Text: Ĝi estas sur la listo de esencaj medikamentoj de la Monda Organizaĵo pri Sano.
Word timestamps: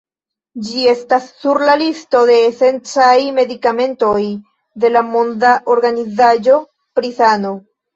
Ĝi 0.69 0.85
estas 0.93 1.27
sur 1.41 1.59
la 1.71 1.75
listo 1.83 2.23
de 2.31 2.39
esencaj 2.47 3.13
medikamentoj 3.37 4.17
de 4.85 4.95
la 4.99 5.07
Monda 5.15 5.57
Organizaĵo 5.79 6.63
pri 6.99 7.19
Sano. 7.25 7.59